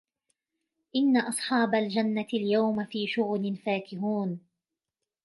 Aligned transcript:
إن 0.95 1.17
أصحاب 1.17 1.75
الجنة 1.75 2.27
اليوم 2.33 2.85
في 2.85 3.07
شغل 3.07 3.55
فاكهون 3.65 4.39